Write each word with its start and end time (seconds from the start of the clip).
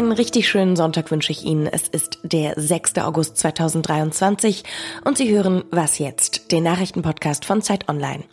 Einen 0.00 0.12
richtig 0.12 0.48
schönen 0.48 0.76
Sonntag 0.76 1.10
wünsche 1.10 1.30
ich 1.30 1.44
Ihnen. 1.44 1.66
Es 1.66 1.86
ist 1.86 2.20
der 2.22 2.54
6. 2.56 2.96
August 3.00 3.36
2023 3.36 4.64
und 5.04 5.18
Sie 5.18 5.30
hören 5.30 5.62
Was 5.70 5.98
jetzt, 5.98 6.52
den 6.52 6.64
Nachrichtenpodcast 6.64 7.44
von 7.44 7.60
Zeit 7.60 7.86
Online. 7.90 8.24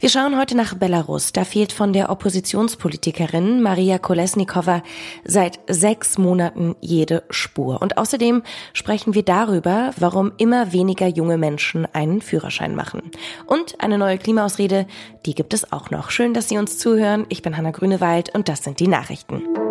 Wir 0.00 0.10
schauen 0.10 0.38
heute 0.38 0.54
nach 0.54 0.74
Belarus. 0.74 1.32
Da 1.32 1.44
fehlt 1.44 1.72
von 1.72 1.94
der 1.94 2.10
Oppositionspolitikerin 2.10 3.62
Maria 3.62 3.96
Kolesnikova 3.96 4.82
seit 5.24 5.60
sechs 5.66 6.18
Monaten 6.18 6.76
jede 6.82 7.22
Spur. 7.30 7.80
Und 7.80 7.96
außerdem 7.96 8.42
sprechen 8.74 9.14
wir 9.14 9.22
darüber, 9.22 9.92
warum 9.96 10.30
immer 10.36 10.74
weniger 10.74 11.06
junge 11.06 11.38
Menschen 11.38 11.88
einen 11.94 12.20
Führerschein 12.20 12.76
machen. 12.76 13.00
Und 13.46 13.80
eine 13.80 13.96
neue 13.96 14.18
Klimaausrede, 14.18 14.86
die 15.24 15.34
gibt 15.34 15.54
es 15.54 15.72
auch 15.72 15.88
noch. 15.90 16.10
Schön, 16.10 16.34
dass 16.34 16.50
Sie 16.50 16.58
uns 16.58 16.76
zuhören. 16.76 17.24
Ich 17.30 17.40
bin 17.40 17.56
Hanna 17.56 17.70
Grünewald 17.70 18.34
und 18.34 18.50
das 18.50 18.62
sind 18.62 18.78
die 18.78 18.88
Nachrichten. 18.88 19.63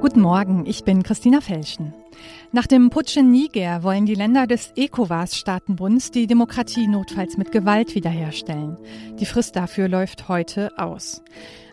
Guten 0.00 0.20
Morgen, 0.20 0.66
ich 0.66 0.84
bin 0.84 1.02
Christina 1.02 1.40
Felschen. 1.40 1.94
Nach 2.52 2.66
dem 2.66 2.90
Putsch 2.90 3.16
in 3.16 3.30
Niger 3.30 3.82
wollen 3.82 4.06
die 4.06 4.14
Länder 4.14 4.46
des 4.46 4.72
ECOWAS-Staatenbunds 4.76 6.10
die 6.10 6.26
Demokratie 6.26 6.86
notfalls 6.86 7.36
mit 7.36 7.50
Gewalt 7.50 7.94
wiederherstellen. 7.94 8.76
Die 9.18 9.26
Frist 9.26 9.56
dafür 9.56 9.88
läuft 9.88 10.28
heute 10.28 10.70
aus. 10.78 11.22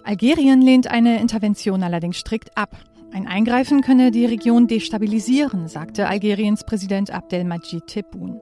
Algerien 0.03 0.61
lehnt 0.61 0.87
eine 0.87 1.19
Intervention 1.19 1.83
allerdings 1.83 2.17
strikt 2.17 2.57
ab. 2.57 2.77
Ein 3.11 3.27
Eingreifen 3.27 3.81
könne 3.81 4.11
die 4.11 4.25
Region 4.25 4.67
destabilisieren, 4.67 5.67
sagte 5.67 6.07
Algeriens 6.07 6.63
Präsident 6.63 7.11
Abdelmajid 7.11 7.87
Tebboune. 7.87 8.41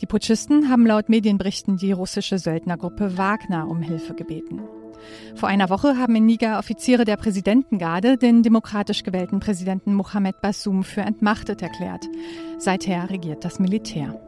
Die 0.00 0.06
Putschisten 0.06 0.68
haben 0.68 0.86
laut 0.86 1.08
Medienberichten 1.08 1.76
die 1.76 1.92
russische 1.92 2.38
Söldnergruppe 2.38 3.16
Wagner 3.16 3.66
um 3.68 3.80
Hilfe 3.80 4.14
gebeten. 4.14 4.60
Vor 5.34 5.48
einer 5.48 5.70
Woche 5.70 5.98
haben 5.98 6.16
in 6.16 6.26
Niger 6.26 6.58
Offiziere 6.58 7.04
der 7.04 7.16
Präsidentengarde 7.16 8.16
den 8.16 8.42
demokratisch 8.42 9.02
gewählten 9.02 9.40
Präsidenten 9.40 9.94
Mohamed 9.94 10.40
Bassoum 10.40 10.84
für 10.84 11.02
entmachtet 11.02 11.62
erklärt. 11.62 12.06
Seither 12.58 13.10
regiert 13.10 13.44
das 13.44 13.58
Militär. 13.58 14.20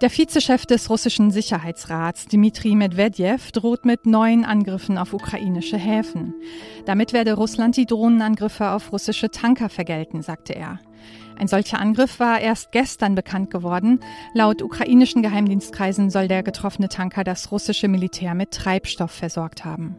Der 0.00 0.10
Vizechef 0.10 0.66
des 0.66 0.90
russischen 0.90 1.30
Sicherheitsrats, 1.30 2.26
Dmitri 2.26 2.74
Medvedev, 2.74 3.52
droht 3.52 3.84
mit 3.84 4.06
neuen 4.06 4.44
Angriffen 4.44 4.98
auf 4.98 5.12
ukrainische 5.12 5.76
Häfen. 5.76 6.34
Damit 6.84 7.12
werde 7.12 7.34
Russland 7.34 7.76
die 7.76 7.86
Drohnenangriffe 7.86 8.70
auf 8.70 8.92
russische 8.92 9.30
Tanker 9.30 9.68
vergelten, 9.68 10.22
sagte 10.22 10.54
er. 10.54 10.78
Ein 11.38 11.48
solcher 11.48 11.78
Angriff 11.78 12.18
war 12.18 12.40
erst 12.40 12.72
gestern 12.72 13.14
bekannt 13.14 13.50
geworden. 13.50 14.00
Laut 14.34 14.60
ukrainischen 14.60 15.22
Geheimdienstkreisen 15.22 16.10
soll 16.10 16.26
der 16.26 16.42
getroffene 16.42 16.88
Tanker 16.88 17.22
das 17.22 17.52
russische 17.52 17.88
Militär 17.88 18.34
mit 18.34 18.50
Treibstoff 18.50 19.12
versorgt 19.12 19.64
haben. 19.64 19.96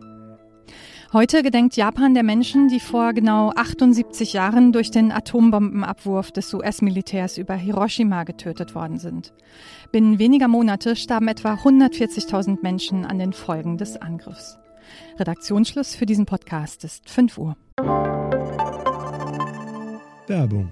Heute 1.11 1.41
gedenkt 1.41 1.75
Japan 1.75 2.13
der 2.13 2.21
Menschen, 2.21 2.67
die 2.67 2.79
vor 2.79 3.13
genau 3.13 3.51
78 3.55 4.33
Jahren 4.33 4.71
durch 4.71 4.91
den 4.91 5.11
Atombombenabwurf 5.11 6.31
des 6.31 6.53
US-Militärs 6.53 7.39
über 7.39 7.55
Hiroshima 7.55 8.25
getötet 8.25 8.75
worden 8.75 8.99
sind. 8.99 9.33
Binnen 9.91 10.19
weniger 10.19 10.47
Monate 10.47 10.95
starben 10.95 11.27
etwa 11.27 11.55
140.000 11.55 12.59
Menschen 12.61 13.05
an 13.05 13.17
den 13.17 13.33
Folgen 13.33 13.77
des 13.77 13.97
Angriffs. 13.97 14.59
Redaktionsschluss 15.17 15.95
für 15.95 16.05
diesen 16.05 16.27
Podcast 16.27 16.83
ist 16.83 17.09
5 17.09 17.37
Uhr. 17.39 17.57
Werbung 20.27 20.71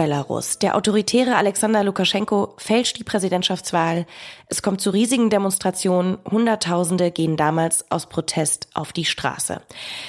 Belarus. 0.00 0.58
Der 0.58 0.76
autoritäre 0.76 1.36
Alexander 1.36 1.84
Lukaschenko 1.84 2.54
fälscht 2.56 2.98
die 2.98 3.04
Präsidentschaftswahl. 3.04 4.06
Es 4.46 4.62
kommt 4.62 4.80
zu 4.80 4.88
riesigen 4.88 5.28
Demonstrationen. 5.28 6.16
Hunderttausende 6.24 7.10
gehen 7.10 7.36
damals 7.36 7.84
aus 7.90 8.06
Protest 8.06 8.68
auf 8.72 8.94
die 8.94 9.04
Straße. 9.04 9.60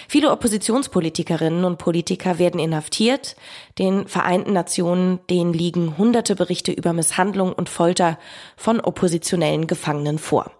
Viele 0.07 0.31
Oppositionspolitikerinnen 0.31 1.65
und 1.65 1.77
Politiker 1.77 2.39
werden 2.39 2.57
inhaftiert. 2.57 3.35
Den 3.81 4.07
Vereinten 4.07 4.53
Nationen, 4.53 5.19
denen 5.27 5.53
liegen 5.53 5.97
hunderte 5.97 6.35
Berichte 6.35 6.71
über 6.71 6.93
Misshandlung 6.93 7.51
und 7.51 7.67
Folter 7.67 8.19
von 8.55 8.79
oppositionellen 8.79 9.65
Gefangenen 9.65 10.19
vor. 10.19 10.51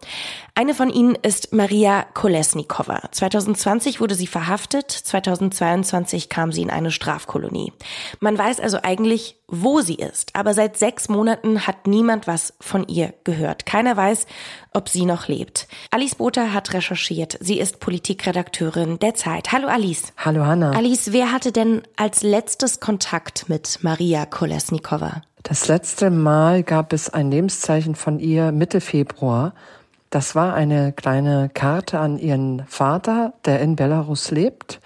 Eine 0.56 0.74
von 0.74 0.90
ihnen 0.90 1.14
ist 1.14 1.54
Maria 1.54 2.04
Kolesnikova. 2.16 3.10
2020 3.12 4.02
wurde 4.02 4.16
sie 4.16 4.26
verhaftet, 4.26 4.90
2022 4.90 6.30
kam 6.30 6.52
sie 6.52 6.64
in 6.64 6.72
eine 6.72 6.90
Strafkolonie. 6.90 7.74
Man 8.22 8.36
weiß 8.40 8.60
also 8.60 8.80
eigentlich, 8.81 9.38
wo 9.51 9.81
sie 9.81 9.95
ist, 9.95 10.35
aber 10.35 10.53
seit 10.53 10.78
sechs 10.78 11.09
Monaten 11.09 11.67
hat 11.67 11.85
niemand 11.85 12.25
was 12.25 12.53
von 12.59 12.88
ihr 12.88 13.13
gehört. 13.23 13.66
Keiner 13.66 13.95
weiß, 13.95 14.25
ob 14.73 14.89
sie 14.89 15.06
noch 15.06 15.28
lebt. 15.28 15.67
Alice 15.91 16.16
Botha 16.16 16.53
hat 16.53 16.73
recherchiert. 16.73 17.38
Sie 17.41 17.59
ist 17.59 17.79
Politikredakteurin 17.79 18.97
der 19.00 19.13
Zeit. 19.13 19.51
Hallo 19.51 19.67
Alice. 19.67 20.13
Hallo 20.17 20.45
Hanna. 20.45 20.72
Alice, 20.72 21.12
wer 21.12 21.31
hatte 21.31 21.51
denn 21.51 21.84
als 21.97 22.23
letztes 22.23 22.79
Kontakt 22.79 23.50
mit 23.50 23.79
Maria 23.81 24.25
Kolesnikova? 24.25 25.22
Das 25.44 25.68
letzte 25.68 26.09
Mal 26.09 26.63
gab 26.63 26.94
es 26.94 27.09
ein 27.09 27.29
Lebenszeichen 27.29 27.95
von 27.95 28.19
ihr 28.19 28.51
Mitte 28.51 28.79
Februar. 28.79 29.53
Das 30.09 30.35
war 30.35 30.53
eine 30.53 30.94
kleine 30.94 31.50
Karte 31.53 32.00
an 32.00 32.18
ihren 32.18 32.63
Vater, 32.68 33.33
der 33.45 33.59
in 33.62 33.75
Belarus 33.75 34.31
lebt. 34.31 34.79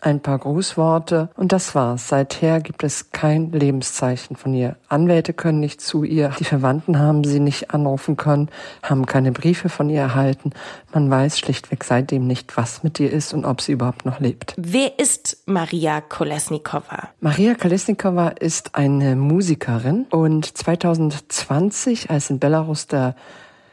Ein 0.00 0.20
paar 0.20 0.38
Grußworte 0.38 1.28
und 1.34 1.50
das 1.50 1.74
war's. 1.74 2.08
Seither 2.08 2.60
gibt 2.60 2.84
es 2.84 3.10
kein 3.10 3.50
Lebenszeichen 3.50 4.36
von 4.36 4.54
ihr. 4.54 4.76
Anwälte 4.88 5.32
können 5.32 5.58
nicht 5.58 5.80
zu 5.80 6.04
ihr, 6.04 6.30
die 6.38 6.44
Verwandten 6.44 7.00
haben 7.00 7.24
sie 7.24 7.40
nicht 7.40 7.74
anrufen 7.74 8.16
können, 8.16 8.48
haben 8.84 9.06
keine 9.06 9.32
Briefe 9.32 9.68
von 9.68 9.90
ihr 9.90 10.00
erhalten. 10.00 10.52
Man 10.94 11.10
weiß 11.10 11.40
schlichtweg 11.40 11.82
seitdem 11.82 12.28
nicht, 12.28 12.56
was 12.56 12.84
mit 12.84 13.00
ihr 13.00 13.12
ist 13.12 13.34
und 13.34 13.44
ob 13.44 13.60
sie 13.60 13.72
überhaupt 13.72 14.04
noch 14.06 14.20
lebt. 14.20 14.54
Wer 14.56 15.00
ist 15.00 15.38
Maria 15.46 16.00
Kolesnikova? 16.00 17.08
Maria 17.20 17.56
Kolesnikova 17.56 18.28
ist 18.28 18.76
eine 18.76 19.16
Musikerin 19.16 20.06
und 20.10 20.56
2020, 20.56 22.08
als 22.08 22.30
in 22.30 22.38
Belarus 22.38 22.86
der 22.86 23.16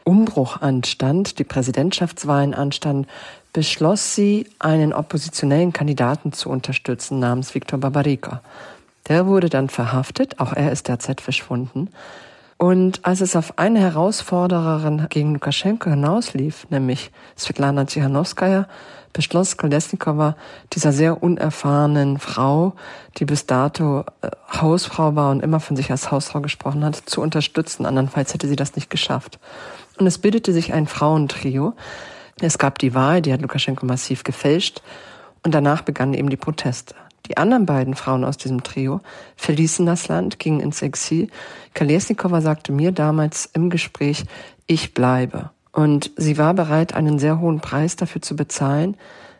Umbruch 0.06 0.60
anstand, 0.60 1.40
die 1.40 1.44
Präsidentschaftswahlen 1.44 2.54
anstanden, 2.54 3.06
beschloss 3.56 4.14
sie, 4.14 4.46
einen 4.58 4.92
oppositionellen 4.92 5.72
Kandidaten 5.72 6.30
zu 6.34 6.50
unterstützen 6.50 7.20
namens 7.20 7.54
Viktor 7.54 7.80
Babarika. 7.80 8.42
Der 9.08 9.26
wurde 9.26 9.48
dann 9.48 9.70
verhaftet, 9.70 10.38
auch 10.40 10.52
er 10.52 10.72
ist 10.72 10.88
derzeit 10.88 11.22
verschwunden. 11.22 11.88
Und 12.58 13.06
als 13.06 13.22
es 13.22 13.34
auf 13.34 13.58
eine 13.58 13.80
Herausfordererin 13.80 15.06
gegen 15.08 15.32
Lukaschenko 15.32 15.88
hinauslief, 15.88 16.66
nämlich 16.68 17.10
Svetlana 17.38 17.86
Tsikhanowskaja, 17.86 18.68
beschloss 19.14 19.56
Kolesnikova, 19.56 20.36
dieser 20.74 20.92
sehr 20.92 21.22
unerfahrenen 21.22 22.18
Frau, 22.18 22.74
die 23.16 23.24
bis 23.24 23.46
dato 23.46 24.04
äh, 24.20 24.28
Hausfrau 24.52 25.16
war 25.16 25.30
und 25.30 25.42
immer 25.42 25.60
von 25.60 25.76
sich 25.76 25.90
als 25.90 26.10
Hausfrau 26.10 26.42
gesprochen 26.42 26.84
hat, 26.84 26.96
zu 26.96 27.22
unterstützen. 27.22 27.86
Andernfalls 27.86 28.34
hätte 28.34 28.48
sie 28.48 28.56
das 28.56 28.76
nicht 28.76 28.90
geschafft. 28.90 29.38
Und 29.98 30.06
es 30.06 30.18
bildete 30.18 30.52
sich 30.52 30.74
ein 30.74 30.86
Frauentrio. 30.86 31.72
Es 32.40 32.58
gab 32.58 32.78
die 32.78 32.94
Wahl, 32.94 33.22
die 33.22 33.32
hat 33.32 33.40
Lukaschenko 33.40 33.86
massiv 33.86 34.22
gefälscht. 34.22 34.82
Und 35.42 35.54
danach 35.54 35.82
begannen 35.82 36.12
eben 36.12 36.28
die 36.28 36.36
Proteste. 36.36 36.94
Die 37.28 37.38
anderen 37.38 37.66
beiden 37.66 37.94
Frauen 37.94 38.24
aus 38.24 38.36
diesem 38.36 38.62
Trio 38.62 39.00
verließen 39.36 39.86
das 39.86 40.08
Land, 40.08 40.38
gingen 40.38 40.60
ins 40.60 40.82
Exil. 40.82 41.28
Kalesnikova 41.72 42.40
sagte 42.40 42.72
mir 42.72 42.92
damals 42.92 43.48
im 43.52 43.70
Gespräch, 43.70 44.24
ich 44.66 44.92
bleibe. 44.92 45.50
Und 45.72 46.10
sie 46.16 46.36
war 46.36 46.52
bereit, 46.52 46.94
einen 46.94 47.18
sehr 47.18 47.40
hohen 47.40 47.60
Preis 47.60 47.96
dafür 47.96 48.22
zu 48.22 48.36
bezahlen. 48.36 48.96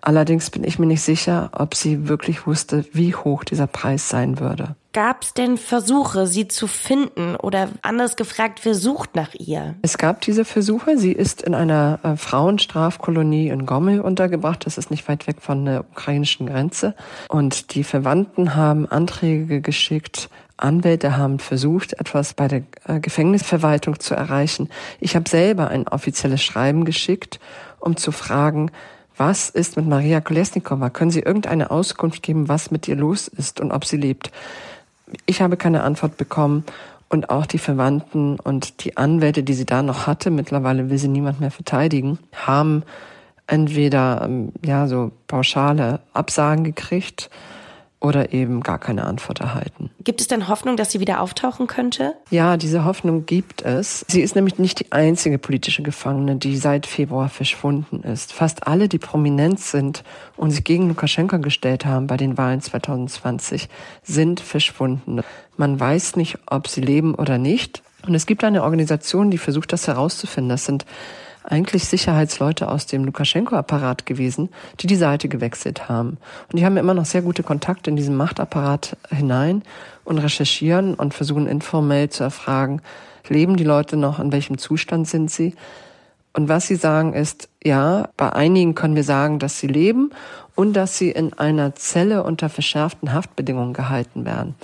Allerdings 0.07 0.51
bin 0.51 0.63
ich 0.63 0.79
mir 0.79 0.87
nicht 0.87 1.03
sicher, 1.03 1.51
ob 1.51 1.75
sie 1.75 2.09
wirklich 2.09 2.47
wusste, 2.47 2.85
wie 2.93 3.17
hoch 3.17 3.43
dieser 3.43 3.67
Preis 3.67 4.09
sein 4.09 4.39
würde. 4.39 4.77
Gab 4.93 5.25
es 5.25 5.35
denn 5.35 5.57
Versuche, 5.57 6.29
sie 6.29 6.47
zu 6.47 6.69
finden 6.69 7.35
oder 7.35 7.71
anders 7.83 8.15
gefragt, 8.15 8.61
wer 8.63 8.77
sucht 8.77 9.17
nach 9.17 9.35
ihr? 9.35 9.75
Es 9.83 9.99
gab 9.99 10.21
diese 10.21 10.45
Versuche. 10.45 10.97
Sie 10.97 11.11
ist 11.11 11.43
in 11.43 11.57
einer 11.57 11.99
äh, 12.05 12.17
Frauenstrafkolonie 12.17 13.49
in 13.49 13.67
Gomel 13.67 14.01
untergebracht. 14.01 14.65
Das 14.65 14.79
ist 14.79 14.93
nicht 14.93 15.09
weit 15.09 15.27
weg 15.27 15.39
von 15.41 15.65
der 15.65 15.81
ukrainischen 15.81 16.47
Grenze. 16.47 16.95
Und 17.29 17.75
die 17.75 17.83
Verwandten 17.83 18.55
haben 18.55 18.87
Anträge 18.87 19.61
geschickt, 19.61 20.31
Anwälte 20.57 21.17
haben 21.17 21.41
versucht, 21.41 21.95
etwas 21.95 22.33
bei 22.33 22.47
der 22.47 22.63
äh, 22.85 23.01
Gefängnisverwaltung 23.01 23.99
zu 23.99 24.15
erreichen. 24.15 24.69
Ich 25.01 25.17
habe 25.17 25.29
selber 25.29 25.67
ein 25.67 25.89
offizielles 25.89 26.45
Schreiben 26.45 26.85
geschickt, 26.85 27.41
um 27.81 27.97
zu 27.97 28.13
fragen, 28.13 28.71
was 29.17 29.49
ist 29.49 29.77
mit 29.77 29.87
Maria 29.87 30.21
Kolesnikova? 30.21 30.91
Können 30.91 31.11
Sie 31.11 31.21
irgendeine 31.21 31.71
Auskunft 31.71 32.23
geben, 32.23 32.49
was 32.49 32.71
mit 32.71 32.87
ihr 32.89 32.97
los 32.97 33.29
ist 33.29 33.61
und 33.61 33.73
ob 33.73 33.85
sie 33.85 33.97
lebt? 33.97 34.31
Ich 35.25 35.41
habe 35.41 35.57
keine 35.57 35.83
Antwort 35.83 36.17
bekommen 36.17 36.65
und 37.09 37.31
auch 37.31 37.47
die 37.47 37.59
Verwandten 37.59 38.39
und 38.41 38.85
die 38.85 38.97
Anwälte, 38.97 39.43
die 39.43 39.55
sie 39.55 39.65
da 39.65 39.83
noch 39.83 40.07
hatte, 40.07 40.31
mittlerweile 40.31 40.91
will 40.91 40.99
sie 40.99 41.09
niemand 41.09 41.41
mehr 41.41 41.51
verteidigen, 41.51 42.19
haben 42.35 42.83
entweder 43.47 44.23
ähm, 44.25 44.53
ja 44.65 44.89
so 44.89 45.13
pauschale 45.29 46.01
Absagen 46.13 46.65
gekriegt 46.65 47.31
oder 48.07 48.33
eben 48.33 48.63
gar 48.63 48.79
keine 48.79 49.05
Antwort 49.05 49.41
erhalten. 49.41 49.91
Gibt 50.05 50.21
es 50.21 50.29
denn 50.29 50.47
Hoffnung, 50.49 50.77
dass 50.77 50.93
sie 50.93 51.01
wieder 51.01 51.21
auftauchen 51.21 51.67
könnte? 51.67 52.15
Ja, 52.31 52.57
diese 52.57 52.85
Hoffnung 52.85 53.27
gibt 53.27 53.63
es. 53.63 54.05
Sie 54.09 54.21
ist 54.21 54.37
nämlich 54.37 54.59
nicht 54.59 54.79
die 54.79 54.93
einzige 54.93 55.39
politische 55.39 55.83
Gefangene, 55.83 56.37
die 56.37 56.57
seit 56.57 56.87
Februar 56.87 57.29
verschwunden 57.29 58.03
ist. 58.03 58.33
Fast 58.33 58.67
alle, 58.67 58.89
die 58.89 58.99
prominent 58.99 59.59
sind 59.59 60.05
und 60.37 60.53
sich 60.53 60.63
gegen 60.63 60.89
Lukaschenka 60.89 61.39
gestellt 61.39 61.85
haben 61.85 62.07
bei 62.07 62.17
den 62.17 62.39
Wahlen 62.39 62.61
2020, 62.61 63.69
sind 64.03 64.39
verschwunden. 64.41 65.21
Man 65.57 65.81
weiß 65.81 66.17
nicht, 66.17 66.39
ob 66.47 66.69
sie 66.69 66.83
leben 66.83 67.15
oder 67.15 67.39
nicht. 67.39 67.83
Und 68.07 68.15
es 68.15 68.27
gibt 68.27 68.45
eine 68.45 68.63
Organisation, 68.63 69.33
die 69.33 69.39
versucht, 69.39 69.73
das 69.73 69.89
herauszufinden. 69.89 70.51
Das 70.51 70.65
sind 70.65 70.87
eigentlich 71.47 71.87
Sicherheitsleute 71.87 72.69
aus 72.69 72.87
dem 72.87 73.05
Lukaschenko-Apparat 73.05 74.05
gewesen, 74.05 74.51
die 74.81 74.87
die 74.87 74.97
Seite 74.97 75.29
gewechselt 75.29 75.89
haben. 75.89 76.19
Und 76.51 76.59
die 76.59 76.65
haben 76.65 76.77
immer 76.77 76.95
noch 76.95 77.05
sehr 77.05 77.23
gute 77.23 77.43
Kontakte 77.43 77.91
in 77.91 77.97
diesen 77.97 78.17
Machtapparat 78.17 78.97
hinein 79.11 79.63
und 80.05 80.19
recherchieren 80.19 80.95
und 80.95 81.15
versuchen 81.15 81.47
informell 81.47 82.11
zu 82.11 82.25
erfragen, 82.25 82.83
leben 83.29 83.57
die 83.57 83.65
Leute 83.65 83.97
noch, 83.97 84.19
in 84.19 84.33
welchem 84.33 84.59
Zustand 84.59 85.09
sind 85.09 85.31
sie. 85.31 85.55
Und 86.33 86.49
was 86.49 86.67
sie 86.67 86.77
sagen 86.77 87.15
ist, 87.15 87.49
ja, 87.67 88.11
bei 88.17 88.33
einigen 88.33 88.77
können 88.77 88.95
wir 88.95 89.03
sagen, 89.03 89.41
dass 89.41 89.59
sie 89.59 89.67
leben 89.67 90.11
und 90.55 90.75
dass 90.75 90.97
sie 90.97 91.11
in 91.11 91.33
einer 91.33 91.75
Zelle 91.75 92.23
unter 92.23 92.49
verschärften 92.49 93.13
Haftbedingungen 93.13 93.73
gehalten 93.73 94.25
werden. 94.25 94.55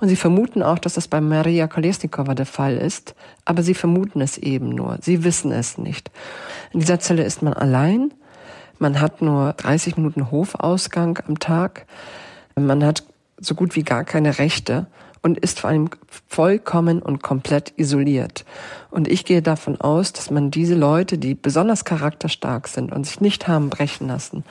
Und 0.00 0.08
sie 0.08 0.16
vermuten 0.16 0.64
auch, 0.64 0.80
dass 0.80 0.94
das 0.94 1.06
bei 1.06 1.20
Maria 1.20 1.68
Kolesnikova 1.68 2.34
der 2.34 2.46
Fall 2.46 2.76
ist, 2.76 3.14
aber 3.44 3.62
sie 3.62 3.74
vermuten 3.74 4.20
es 4.20 4.38
eben 4.38 4.70
nur. 4.70 4.98
Sie 5.00 5.22
wissen 5.22 5.52
es 5.52 5.78
nicht. 5.78 6.10
In 6.72 6.80
dieser 6.80 6.98
Zelle 6.98 7.22
ist 7.22 7.42
man 7.42 7.52
allein. 7.52 8.12
Man 8.80 9.00
hat 9.00 9.22
nur 9.22 9.52
30 9.52 9.96
Minuten 9.96 10.32
Hofausgang 10.32 11.20
am 11.28 11.38
Tag. 11.38 11.86
Man 12.56 12.84
hat 12.84 13.04
so 13.38 13.54
gut 13.54 13.76
wie 13.76 13.84
gar 13.84 14.02
keine 14.02 14.38
Rechte 14.38 14.86
und 15.22 15.38
ist 15.38 15.60
vor 15.60 15.70
allem 15.70 15.90
vollkommen 16.26 17.00
und 17.02 17.22
komplett 17.22 17.72
isoliert. 17.76 18.44
Und 18.90 19.08
ich 19.08 19.24
gehe 19.24 19.42
davon 19.42 19.80
aus, 19.80 20.12
dass 20.12 20.30
man 20.30 20.50
diese 20.50 20.74
Leute, 20.74 21.18
die 21.18 21.34
besonders 21.34 21.84
charakterstark 21.84 22.68
sind 22.68 22.92
und 22.92 23.04
sich 23.04 23.20
nicht 23.20 23.48
haben 23.48 23.70
brechen 23.70 24.08
lassen, 24.08 24.44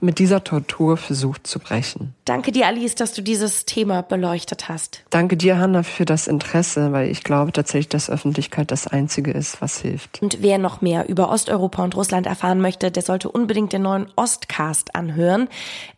mit 0.00 0.18
dieser 0.18 0.44
Tortur 0.44 0.96
versucht 0.96 1.46
zu 1.46 1.58
brechen. 1.58 2.14
Danke 2.24 2.52
dir, 2.52 2.66
Alice, 2.66 2.94
dass 2.94 3.12
du 3.12 3.22
dieses 3.22 3.64
Thema 3.64 4.02
beleuchtet 4.02 4.68
hast. 4.68 5.02
Danke 5.10 5.36
dir, 5.36 5.58
Hanna, 5.58 5.82
für 5.82 6.04
das 6.04 6.26
Interesse, 6.26 6.92
weil 6.92 7.10
ich 7.10 7.24
glaube 7.24 7.52
tatsächlich, 7.52 7.88
dass 7.88 8.10
Öffentlichkeit 8.10 8.70
das 8.70 8.86
Einzige 8.86 9.30
ist, 9.30 9.60
was 9.60 9.80
hilft. 9.80 10.22
Und 10.22 10.38
wer 10.40 10.58
noch 10.58 10.80
mehr 10.80 11.08
über 11.08 11.30
Osteuropa 11.30 11.82
und 11.84 11.96
Russland 11.96 12.26
erfahren 12.26 12.60
möchte, 12.60 12.90
der 12.90 13.02
sollte 13.02 13.30
unbedingt 13.30 13.72
den 13.72 13.82
neuen 13.82 14.06
Ostcast 14.16 14.94
anhören. 14.94 15.48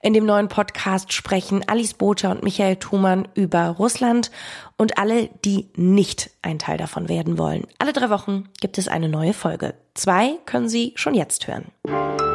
In 0.02 0.14
dem 0.14 0.24
neuen 0.24 0.48
Podcast 0.48 1.12
sprechen 1.12 1.62
Alice 1.68 1.94
Botha 1.94 2.30
und 2.30 2.42
Michael 2.42 2.76
Thumann 2.76 3.28
über 3.34 3.68
Russland 3.68 4.30
und 4.76 4.98
alle, 4.98 5.28
die 5.44 5.68
nicht 5.76 6.30
ein 6.40 6.58
Teil 6.58 6.78
davon 6.78 7.08
werden 7.08 7.36
wollen. 7.36 7.66
Alle 7.78 7.92
drei 7.92 8.08
Wochen 8.08 8.48
gibt 8.60 8.78
es 8.78 8.88
eine 8.88 9.08
neue 9.08 9.34
Folge. 9.34 9.74
Zwei 9.94 10.38
können 10.46 10.70
Sie 10.70 10.92
schon 10.96 11.14
jetzt 11.14 11.46
hören. 11.48 12.29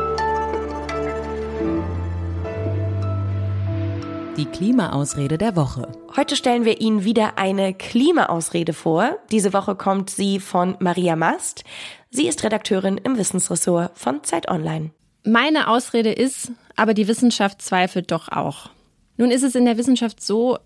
Die 4.37 4.45
Klimaausrede 4.45 5.37
der 5.37 5.55
Woche. 5.55 5.89
Heute 6.17 6.35
stellen 6.35 6.65
wir 6.65 6.81
Ihnen 6.81 7.05
wieder 7.05 7.37
eine 7.37 7.73
Klimaausrede 7.73 8.73
vor. 8.73 9.17
Diese 9.31 9.53
Woche 9.53 9.75
kommt 9.75 10.09
sie 10.09 10.41
von 10.41 10.75
Maria 10.79 11.15
Mast. 11.15 11.63
Sie 12.09 12.27
ist 12.27 12.43
Redakteurin 12.43 12.97
im 12.97 13.17
Wissensressort 13.17 13.97
von 13.97 14.25
Zeit 14.25 14.49
Online. 14.49 14.91
Meine 15.23 15.69
Ausrede 15.69 16.11
ist, 16.11 16.51
aber 16.75 16.93
die 16.93 17.07
Wissenschaft 17.07 17.61
zweifelt 17.61 18.11
doch 18.11 18.27
auch. 18.27 18.71
Nun 19.15 19.31
ist 19.31 19.43
es 19.43 19.55
in 19.55 19.63
der 19.63 19.77
Wissenschaft 19.77 20.21
so, 20.21 20.57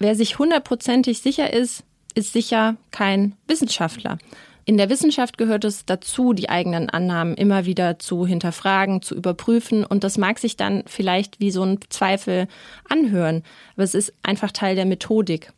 wer 0.00 0.16
sich 0.16 0.40
hundertprozentig 0.40 1.20
sicher 1.20 1.52
ist, 1.52 1.84
ist 2.16 2.32
sicher 2.32 2.76
kein 2.90 3.36
Wissenschaftler. 3.46 4.18
In 4.66 4.78
der 4.78 4.88
Wissenschaft 4.88 5.36
gehört 5.36 5.64
es 5.64 5.84
dazu, 5.84 6.32
die 6.32 6.48
eigenen 6.48 6.88
Annahmen 6.88 7.34
immer 7.34 7.66
wieder 7.66 7.98
zu 7.98 8.26
hinterfragen, 8.26 9.02
zu 9.02 9.14
überprüfen. 9.14 9.84
Und 9.84 10.04
das 10.04 10.16
mag 10.16 10.38
sich 10.38 10.56
dann 10.56 10.84
vielleicht 10.86 11.38
wie 11.38 11.50
so 11.50 11.62
ein 11.62 11.80
Zweifel 11.90 12.48
anhören, 12.88 13.42
aber 13.74 13.84
es 13.84 13.94
ist 13.94 14.14
einfach 14.22 14.52
Teil 14.52 14.74
der 14.74 14.86
Methodik. 14.86 15.52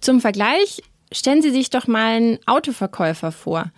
Zum 0.00 0.20
Vergleich 0.20 0.80
stellen 1.10 1.42
Sie 1.42 1.50
sich 1.50 1.70
doch 1.70 1.88
mal 1.88 2.16
einen 2.16 2.38
Autoverkäufer 2.46 3.32
vor. 3.32 3.72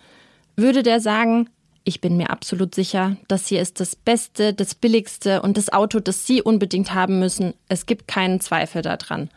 Würde 0.55 0.83
der 0.83 0.99
sagen, 0.99 1.49
ich 1.83 1.99
bin 1.99 2.15
mir 2.15 2.29
absolut 2.29 2.75
sicher, 2.75 3.17
das 3.27 3.47
hier 3.47 3.59
ist 3.59 3.79
das 3.79 3.95
Beste, 3.95 4.53
das 4.53 4.75
Billigste 4.75 5.41
und 5.41 5.57
das 5.57 5.73
Auto, 5.73 5.99
das 5.99 6.27
Sie 6.27 6.43
unbedingt 6.43 6.93
haben 6.93 7.17
müssen. 7.19 7.55
Es 7.69 7.87
gibt 7.87 8.07
keinen 8.07 8.39
Zweifel 8.39 8.83
daran. 8.83 9.31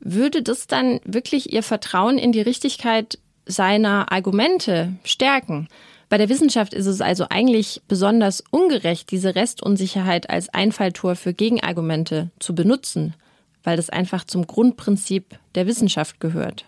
Würde 0.00 0.42
das 0.42 0.66
dann 0.66 1.00
wirklich 1.06 1.54
Ihr 1.54 1.62
Vertrauen 1.62 2.18
in 2.18 2.32
die 2.32 2.42
Richtigkeit 2.42 3.18
seiner 3.46 4.10
Argumente 4.12 4.94
stärken. 5.04 5.68
Bei 6.08 6.18
der 6.18 6.28
Wissenschaft 6.28 6.74
ist 6.74 6.86
es 6.86 7.00
also 7.00 7.26
eigentlich 7.30 7.82
besonders 7.88 8.42
ungerecht, 8.50 9.10
diese 9.10 9.34
Restunsicherheit 9.34 10.30
als 10.30 10.48
Einfalltor 10.48 11.16
für 11.16 11.34
Gegenargumente 11.34 12.30
zu 12.38 12.54
benutzen, 12.54 13.14
weil 13.62 13.76
das 13.76 13.90
einfach 13.90 14.24
zum 14.24 14.46
Grundprinzip 14.46 15.38
der 15.54 15.66
Wissenschaft 15.66 16.20
gehört. 16.20 16.66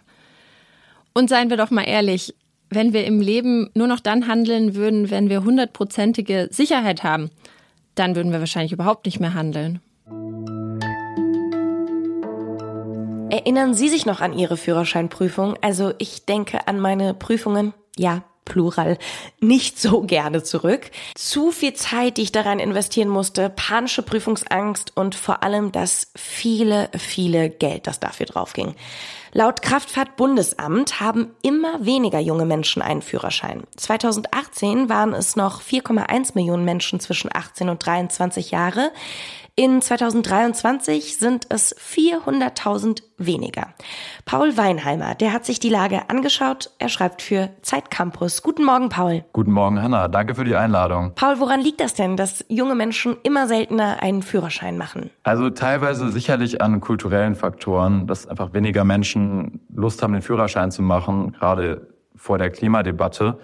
Und 1.12 1.28
seien 1.28 1.50
wir 1.50 1.56
doch 1.56 1.70
mal 1.70 1.84
ehrlich, 1.84 2.34
wenn 2.70 2.93
wir 2.93 3.05
im 3.05 3.20
Leben 3.20 3.70
nur 3.75 3.87
noch 3.87 4.00
dann 4.00 4.26
handeln 4.26 4.75
würden, 4.75 5.11
wenn 5.11 5.29
wir 5.29 5.44
hundertprozentige 5.44 6.49
Sicherheit 6.50 7.05
haben, 7.05 7.31
dann 7.94 8.17
würden 8.17 8.32
wir 8.32 8.40
wahrscheinlich 8.40 8.72
überhaupt 8.72 9.06
nicht 9.06 9.20
mehr 9.20 9.34
handeln. 9.34 9.81
Erinnern 13.28 13.75
Sie 13.75 13.88
sich 13.88 14.06
noch 14.06 14.20
an 14.20 14.32
Ihre 14.32 14.56
Führerscheinprüfung? 14.56 15.56
Also 15.61 15.93
ich 15.99 16.26
denke 16.26 16.69
an 16.69 16.78
meine 16.78 17.12
Prüfungen, 17.12 17.75
ja, 17.96 18.23
Plural, 18.44 18.96
nicht 19.40 19.81
so 19.81 20.02
gerne 20.02 20.44
zurück. 20.44 20.93
Zu 21.17 21.50
viel 21.50 21.75
Zeit, 21.75 22.17
die 22.17 22.23
ich 22.23 22.32
daran 22.32 22.61
investieren 22.61 23.08
musste, 23.08 23.50
panische 23.50 24.02
Prüfungsangst 24.02 24.96
und 24.96 25.17
vor 25.17 25.43
allem 25.43 25.73
das 25.73 26.12
viele, 26.15 26.89
viele 26.96 27.50
Geld, 27.50 27.89
das 27.89 27.98
dafür 27.98 28.27
draufging. 28.27 28.77
Laut 29.32 29.60
Kraftfahrtbundesamt 29.60 31.00
haben 31.00 31.34
immer 31.43 31.84
weniger 31.84 32.20
junge 32.20 32.46
Menschen 32.46 32.81
einen 32.81 33.03
Führerschein. 33.03 33.65
2018 33.77 34.89
waren 34.89 35.12
es 35.12 35.36
noch 35.36 35.60
4,1 35.60 36.31
Millionen 36.34 36.65
Menschen 36.65 37.00
zwischen 37.00 37.29
18 37.34 37.69
und 37.69 37.84
23 37.84 38.53
Jahre. 38.53 38.93
In 39.58 39.81
2023 39.81 41.17
sind 41.17 41.46
es 41.48 41.75
400.000 41.77 43.03
weniger. 43.17 43.69
Paul 44.27 44.58
Weinheimer, 44.58 45.15
der 45.15 45.32
hat 45.32 45.46
sich 45.46 45.58
die 45.58 45.70
Lage 45.70 46.10
angeschaut. 46.10 46.72
Er 46.79 46.91
schreibt 46.91 47.22
für 47.22 47.48
Zeit 47.63 47.91
Campus. 47.91 48.43
Guten 48.43 48.65
Morgen, 48.65 48.91
Paul. 48.91 49.25
Guten 49.32 49.53
Morgen, 49.53 49.82
Hanna. 49.82 50.08
Danke 50.08 50.34
für 50.34 50.44
die 50.44 50.55
Einladung. 50.55 51.13
Paul, 51.15 51.41
woran 51.41 51.63
liegt 51.63 51.81
das 51.81 51.94
denn, 51.94 52.19
dass 52.19 52.44
junge 52.48 52.75
Menschen 52.75 53.17
immer 53.22 53.46
seltener 53.46 54.03
einen 54.03 54.20
Führerschein 54.20 54.77
machen? 54.77 55.08
Also 55.22 55.48
teilweise 55.48 56.10
sicherlich 56.10 56.60
an 56.60 56.82
kulturellen 56.82 57.34
Faktoren, 57.34 58.06
dass 58.06 58.27
einfach 58.27 58.53
weniger 58.53 58.84
Menschen 58.84 59.63
Lust 59.75 60.03
haben, 60.03 60.13
den 60.13 60.20
Führerschein 60.20 60.70
zu 60.70 60.82
machen, 60.82 61.32
gerade 61.32 61.86
vor 62.15 62.36
der 62.36 62.51
Klimadebatte. 62.51 63.39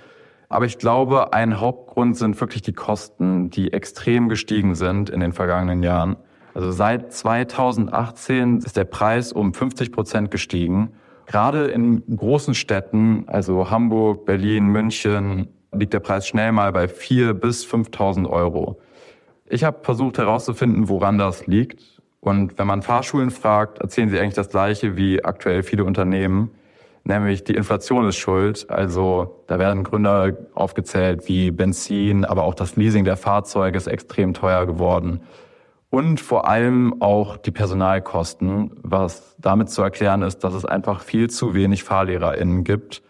Aber 0.52 0.66
ich 0.66 0.76
glaube, 0.76 1.32
ein 1.32 1.60
Hauptgrund 1.60 2.14
sind 2.14 2.38
wirklich 2.38 2.60
die 2.60 2.74
Kosten, 2.74 3.48
die 3.48 3.72
extrem 3.72 4.28
gestiegen 4.28 4.74
sind 4.74 5.08
in 5.08 5.20
den 5.20 5.32
vergangenen 5.32 5.82
Jahren. 5.82 6.16
Also 6.52 6.72
seit 6.72 7.10
2018 7.10 8.58
ist 8.58 8.76
der 8.76 8.84
Preis 8.84 9.32
um 9.32 9.54
50 9.54 9.92
Prozent 9.92 10.30
gestiegen. 10.30 10.90
Gerade 11.24 11.68
in 11.68 12.02
großen 12.14 12.54
Städten, 12.54 13.24
also 13.28 13.70
Hamburg, 13.70 14.26
Berlin, 14.26 14.66
München, 14.66 15.48
liegt 15.72 15.94
der 15.94 16.00
Preis 16.00 16.28
schnell 16.28 16.52
mal 16.52 16.70
bei 16.70 16.84
4.000 16.84 17.32
bis 17.32 17.64
5.000 17.64 18.28
Euro. 18.28 18.78
Ich 19.48 19.64
habe 19.64 19.78
versucht 19.82 20.18
herauszufinden, 20.18 20.90
woran 20.90 21.16
das 21.16 21.46
liegt. 21.46 22.02
Und 22.20 22.58
wenn 22.58 22.66
man 22.66 22.82
Fahrschulen 22.82 23.30
fragt, 23.30 23.78
erzählen 23.78 24.10
sie 24.10 24.20
eigentlich 24.20 24.34
das 24.34 24.50
Gleiche 24.50 24.98
wie 24.98 25.24
aktuell 25.24 25.62
viele 25.62 25.84
Unternehmen 25.84 26.50
nämlich 27.04 27.44
die 27.44 27.54
Inflation 27.54 28.08
ist 28.08 28.16
schuld. 28.16 28.68
Also 28.70 29.44
da 29.46 29.58
werden 29.58 29.84
Gründe 29.84 30.48
aufgezählt 30.54 31.28
wie 31.28 31.50
Benzin, 31.50 32.24
aber 32.24 32.44
auch 32.44 32.54
das 32.54 32.76
Leasing 32.76 33.04
der 33.04 33.16
Fahrzeuge 33.16 33.76
ist 33.76 33.86
extrem 33.86 34.34
teuer 34.34 34.66
geworden. 34.66 35.20
Und 35.90 36.20
vor 36.20 36.48
allem 36.48 37.02
auch 37.02 37.36
die 37.36 37.50
Personalkosten, 37.50 38.70
was 38.82 39.36
damit 39.38 39.68
zu 39.68 39.82
erklären 39.82 40.22
ist, 40.22 40.38
dass 40.38 40.54
es 40.54 40.64
einfach 40.64 41.02
viel 41.02 41.28
zu 41.28 41.54
wenig 41.54 41.84
FahrlehrerInnen 41.84 42.64
gibt 42.64 43.02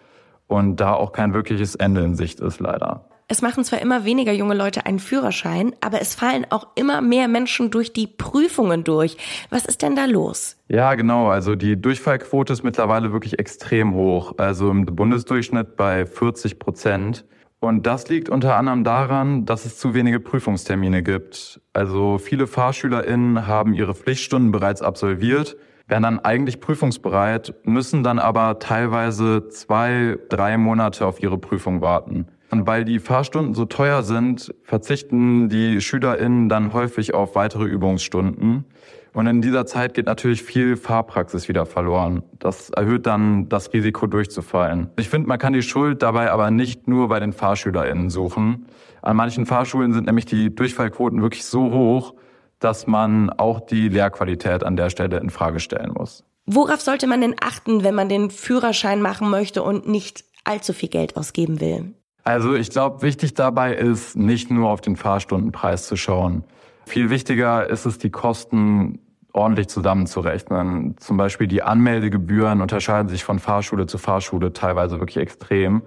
und 0.48 0.76
da 0.76 0.94
auch 0.94 1.12
kein 1.12 1.32
wirkliches 1.32 1.76
Ende 1.76 2.02
in 2.02 2.16
Sicht 2.16 2.40
ist, 2.40 2.58
leider. 2.58 3.04
Es 3.28 3.40
machen 3.42 3.64
zwar 3.64 3.80
immer 3.80 4.04
weniger 4.04 4.32
junge 4.32 4.54
Leute 4.54 4.84
einen 4.86 4.98
Führerschein, 4.98 5.74
aber 5.80 6.00
es 6.02 6.14
fallen 6.14 6.46
auch 6.50 6.66
immer 6.74 7.00
mehr 7.00 7.28
Menschen 7.28 7.70
durch 7.70 7.92
die 7.92 8.06
Prüfungen 8.06 8.84
durch. 8.84 9.16
Was 9.50 9.64
ist 9.64 9.82
denn 9.82 9.96
da 9.96 10.04
los? 10.04 10.56
Ja, 10.68 10.94
genau. 10.94 11.28
Also 11.28 11.54
die 11.54 11.80
Durchfallquote 11.80 12.52
ist 12.52 12.62
mittlerweile 12.62 13.12
wirklich 13.12 13.38
extrem 13.38 13.94
hoch. 13.94 14.34
Also 14.38 14.70
im 14.70 14.84
Bundesdurchschnitt 14.84 15.76
bei 15.76 16.04
40 16.06 16.58
Prozent. 16.58 17.24
Und 17.60 17.86
das 17.86 18.08
liegt 18.08 18.28
unter 18.28 18.56
anderem 18.56 18.82
daran, 18.82 19.46
dass 19.46 19.64
es 19.64 19.78
zu 19.78 19.94
wenige 19.94 20.18
Prüfungstermine 20.18 21.04
gibt. 21.04 21.60
Also 21.72 22.18
viele 22.18 22.48
FahrschülerInnen 22.48 23.46
haben 23.46 23.72
ihre 23.72 23.94
Pflichtstunden 23.94 24.50
bereits 24.50 24.82
absolviert, 24.82 25.56
wären 25.86 26.02
dann 26.02 26.18
eigentlich 26.18 26.60
prüfungsbereit, 26.60 27.54
müssen 27.62 28.02
dann 28.02 28.18
aber 28.18 28.58
teilweise 28.58 29.48
zwei, 29.48 30.18
drei 30.28 30.58
Monate 30.58 31.06
auf 31.06 31.22
ihre 31.22 31.38
Prüfung 31.38 31.80
warten. 31.80 32.26
Und 32.52 32.66
weil 32.66 32.84
die 32.84 32.98
Fahrstunden 32.98 33.54
so 33.54 33.64
teuer 33.64 34.02
sind, 34.02 34.54
verzichten 34.62 35.48
die 35.48 35.80
SchülerInnen 35.80 36.50
dann 36.50 36.74
häufig 36.74 37.14
auf 37.14 37.34
weitere 37.34 37.64
Übungsstunden. 37.64 38.66
Und 39.14 39.26
in 39.26 39.40
dieser 39.40 39.64
Zeit 39.64 39.94
geht 39.94 40.04
natürlich 40.04 40.42
viel 40.42 40.76
Fahrpraxis 40.76 41.48
wieder 41.48 41.64
verloren. 41.64 42.22
Das 42.38 42.68
erhöht 42.68 43.06
dann 43.06 43.48
das 43.48 43.72
Risiko 43.72 44.06
durchzufallen. 44.06 44.90
Ich 44.98 45.08
finde, 45.08 45.28
man 45.28 45.38
kann 45.38 45.54
die 45.54 45.62
Schuld 45.62 46.02
dabei 46.02 46.30
aber 46.30 46.50
nicht 46.50 46.88
nur 46.88 47.08
bei 47.08 47.20
den 47.20 47.32
FahrschülerInnen 47.32 48.10
suchen. 48.10 48.66
An 49.00 49.16
manchen 49.16 49.46
Fahrschulen 49.46 49.94
sind 49.94 50.04
nämlich 50.04 50.26
die 50.26 50.54
Durchfallquoten 50.54 51.22
wirklich 51.22 51.46
so 51.46 51.72
hoch, 51.72 52.12
dass 52.58 52.86
man 52.86 53.30
auch 53.30 53.60
die 53.60 53.88
Lehrqualität 53.88 54.62
an 54.62 54.76
der 54.76 54.90
Stelle 54.90 55.18
in 55.20 55.30
Frage 55.30 55.58
stellen 55.58 55.94
muss. 55.94 56.22
Worauf 56.44 56.82
sollte 56.82 57.06
man 57.06 57.22
denn 57.22 57.34
achten, 57.42 57.82
wenn 57.82 57.94
man 57.94 58.10
den 58.10 58.28
Führerschein 58.28 59.00
machen 59.00 59.30
möchte 59.30 59.62
und 59.62 59.88
nicht 59.88 60.24
allzu 60.44 60.74
viel 60.74 60.90
Geld 60.90 61.16
ausgeben 61.16 61.58
will? 61.58 61.94
Also 62.24 62.54
ich 62.54 62.70
glaube, 62.70 63.02
wichtig 63.02 63.34
dabei 63.34 63.74
ist, 63.74 64.16
nicht 64.16 64.50
nur 64.50 64.70
auf 64.70 64.80
den 64.80 64.96
Fahrstundenpreis 64.96 65.86
zu 65.86 65.96
schauen. 65.96 66.44
Viel 66.86 67.10
wichtiger 67.10 67.68
ist 67.68 67.84
es, 67.84 67.98
die 67.98 68.10
Kosten 68.10 69.00
ordentlich 69.32 69.68
zusammenzurechnen. 69.68 70.96
Zum 70.98 71.16
Beispiel 71.16 71.46
die 71.46 71.62
Anmeldegebühren 71.62 72.60
unterscheiden 72.60 73.08
sich 73.08 73.24
von 73.24 73.38
Fahrschule 73.38 73.86
zu 73.86 73.98
Fahrschule 73.98 74.52
teilweise 74.52 75.00
wirklich 75.00 75.16
extrem. 75.16 75.82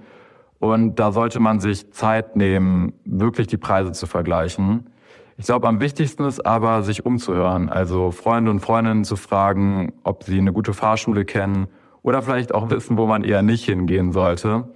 Und 0.59 0.95
da 0.95 1.11
sollte 1.11 1.39
man 1.39 1.59
sich 1.59 1.91
Zeit 1.91 2.35
nehmen, 2.35 2.93
wirklich 3.05 3.47
die 3.47 3.57
Preise 3.57 3.91
zu 3.91 4.07
vergleichen. 4.07 4.89
Ich 5.37 5.45
glaube, 5.45 5.67
am 5.67 5.79
wichtigsten 5.81 6.23
ist 6.23 6.45
aber, 6.45 6.81
sich 6.81 7.05
umzuhören. 7.05 7.69
Also 7.69 8.11
Freunde 8.11 8.51
und 8.51 8.61
Freundinnen 8.61 9.03
zu 9.03 9.15
fragen, 9.15 9.93
ob 10.03 10.23
sie 10.23 10.39
eine 10.39 10.53
gute 10.53 10.73
Fahrschule 10.73 11.25
kennen 11.25 11.67
oder 12.03 12.21
vielleicht 12.21 12.53
auch 12.53 12.69
wissen, 12.69 12.97
wo 12.97 13.05
man 13.05 13.23
eher 13.23 13.41
nicht 13.41 13.65
hingehen 13.65 14.11
sollte. 14.11 14.69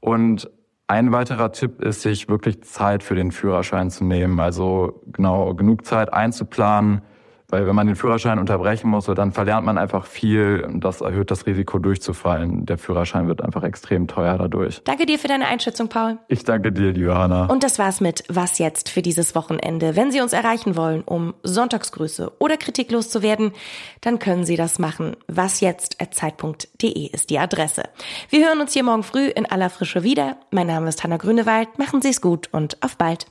Und 0.00 0.50
ein 0.88 1.12
weiterer 1.12 1.52
Tipp 1.52 1.82
ist, 1.82 2.02
sich 2.02 2.28
wirklich 2.28 2.62
Zeit 2.62 3.02
für 3.02 3.14
den 3.14 3.30
Führerschein 3.30 3.90
zu 3.90 4.04
nehmen. 4.04 4.40
Also 4.40 5.02
genau 5.12 5.54
genug 5.54 5.84
Zeit 5.84 6.12
einzuplanen, 6.12 7.02
weil 7.50 7.66
wenn 7.66 7.74
man 7.74 7.86
den 7.86 7.96
Führerschein 7.96 8.38
unterbrechen 8.38 8.90
muss, 8.90 9.06
dann 9.06 9.32
verlernt 9.32 9.64
man 9.64 9.78
einfach 9.78 10.04
viel 10.06 10.64
und 10.66 10.84
das 10.84 11.00
erhöht 11.00 11.30
das 11.30 11.46
Risiko 11.46 11.78
durchzufallen. 11.78 12.66
Der 12.66 12.76
Führerschein 12.76 13.26
wird 13.26 13.42
einfach 13.42 13.62
extrem 13.62 14.06
teuer 14.06 14.36
dadurch. 14.36 14.82
Danke 14.84 15.06
dir 15.06 15.18
für 15.18 15.28
deine 15.28 15.46
Einschätzung, 15.46 15.88
Paul. 15.88 16.18
Ich 16.28 16.44
danke 16.44 16.72
dir, 16.72 16.92
Johanna. 16.92 17.46
Und 17.46 17.64
das 17.64 17.78
war's 17.78 18.00
mit 18.00 18.24
Was 18.28 18.58
jetzt 18.58 18.90
für 18.90 19.00
dieses 19.00 19.34
Wochenende. 19.34 19.96
Wenn 19.96 20.12
Sie 20.12 20.20
uns 20.20 20.32
erreichen 20.32 20.76
wollen, 20.76 21.02
um 21.02 21.34
Sonntagsgrüße 21.42 22.32
oder 22.38 22.58
Kritik 22.58 22.90
loszuwerden, 22.90 23.52
dann 24.02 24.18
können 24.18 24.44
Sie 24.44 24.56
das 24.56 24.78
machen. 24.78 25.16
wasjetzt.zeit.de 25.28 27.06
ist 27.06 27.30
die 27.30 27.38
Adresse. 27.38 27.84
Wir 28.28 28.46
hören 28.46 28.60
uns 28.60 28.74
hier 28.74 28.84
morgen 28.84 29.02
früh 29.02 29.26
in 29.26 29.46
aller 29.46 29.70
Frische 29.70 30.02
wieder. 30.02 30.36
Mein 30.50 30.66
Name 30.66 30.88
ist 30.88 31.02
Hanna 31.02 31.16
Grünewald. 31.16 31.78
Machen 31.78 32.02
Sie 32.02 32.10
es 32.10 32.20
gut 32.20 32.48
und 32.52 32.82
auf 32.82 32.96
bald. 32.96 33.26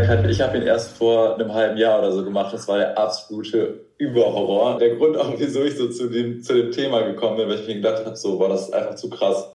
Ich 0.30 0.40
habe 0.40 0.56
ihn 0.56 0.62
erst 0.62 0.96
vor 0.96 1.34
einem 1.34 1.52
halben 1.52 1.76
Jahr 1.76 1.98
oder 1.98 2.12
so 2.12 2.24
gemacht. 2.24 2.52
Das 2.52 2.66
war 2.68 2.78
der 2.78 2.98
absolute 2.98 3.80
Überhorror. 3.98 4.78
Der 4.78 4.96
Grund 4.96 5.16
auch, 5.16 5.34
wieso 5.36 5.62
ich 5.62 5.76
so 5.76 5.88
zu 5.88 6.08
dem, 6.08 6.42
zu 6.42 6.54
dem 6.54 6.72
Thema 6.72 7.02
gekommen 7.02 7.36
bin, 7.36 7.48
weil 7.48 7.60
ich 7.60 7.66
mir 7.66 7.76
gedacht 7.76 8.04
habe, 8.04 8.16
so, 8.16 8.38
war 8.38 8.48
das 8.48 8.72
einfach 8.72 8.94
zu 8.94 9.10
krass. 9.10 9.48